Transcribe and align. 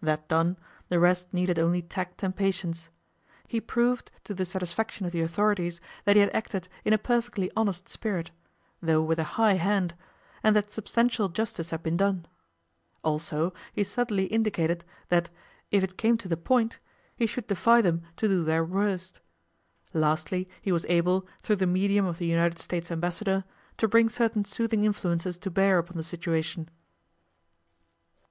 That 0.00 0.26
done, 0.26 0.56
the 0.88 0.98
rest 0.98 1.34
needed 1.34 1.58
only 1.58 1.82
tact 1.82 2.22
and 2.22 2.34
patience. 2.34 2.88
He 3.46 3.60
proved 3.60 4.10
to 4.24 4.32
the 4.32 4.46
satisfaction 4.46 5.04
of 5.04 5.12
the 5.12 5.20
authorities 5.20 5.82
that 6.06 6.16
he 6.16 6.20
had 6.22 6.34
acted 6.34 6.70
in 6.82 6.94
a 6.94 6.96
perfectly 6.96 7.50
honest 7.54 7.86
spirit, 7.90 8.30
though 8.80 9.02
with 9.02 9.18
a 9.18 9.24
high 9.36 9.56
hand, 9.56 9.94
and 10.42 10.56
that 10.56 10.70
substantial 10.72 11.28
justice 11.28 11.68
had 11.68 11.82
been 11.82 11.98
done. 11.98 12.24
Also, 13.04 13.52
he 13.74 13.84
subtly 13.84 14.24
indicated 14.28 14.82
that, 15.10 15.28
if 15.70 15.84
it 15.84 15.98
came 15.98 16.16
to 16.16 16.26
the 16.28 16.38
point, 16.38 16.78
he 17.14 17.26
should 17.26 17.46
defy 17.46 17.82
them 17.82 18.02
to 18.16 18.26
do 18.28 18.44
their 18.44 18.64
worst. 18.64 19.20
Lastly, 19.92 20.48
he 20.62 20.72
was 20.72 20.86
able, 20.88 21.26
through 21.42 21.56
the 21.56 21.66
medium 21.66 22.06
of 22.06 22.16
the 22.16 22.24
United 22.26 22.58
States 22.58 22.90
Ambassador, 22.90 23.44
to 23.76 23.86
bring 23.86 24.08
certain 24.08 24.46
soothing 24.46 24.84
influences 24.84 25.36
to 25.36 25.50
bear 25.50 25.76
upon 25.76 25.98
the 25.98 26.02
situation. 26.02 26.70